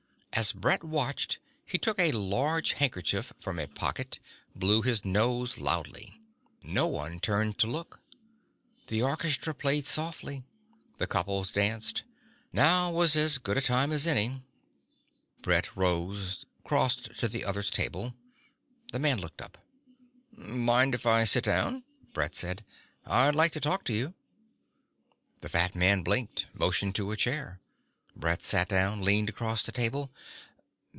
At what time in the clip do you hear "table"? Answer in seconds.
17.69-18.15, 29.71-30.11